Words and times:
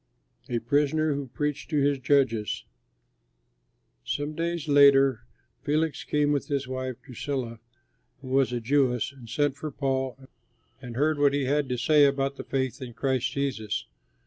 A 0.49 0.57
PRISONER 0.57 1.13
WHO 1.13 1.27
PREACHED 1.27 1.69
TO 1.69 1.79
HIS 1.79 1.99
JUDGES 1.99 2.65
Some 4.03 4.33
days 4.33 4.67
later 4.67 5.25
Felix 5.61 6.03
came 6.03 6.31
with 6.31 6.47
his 6.47 6.67
wife, 6.67 6.95
Drusilla, 7.03 7.59
who 8.23 8.29
was 8.29 8.51
a 8.51 8.59
Jewess, 8.59 9.11
and 9.11 9.29
sent 9.29 9.57
for 9.57 9.69
Paul 9.69 10.17
and 10.81 10.95
heard 10.95 11.19
what 11.19 11.35
he 11.35 11.45
had 11.45 11.69
to 11.69 11.77
say 11.77 12.05
about 12.05 12.37
the 12.37 12.43
faith 12.43 12.81
in 12.81 12.93
Christ 12.95 13.29
Jesus. 13.33 13.85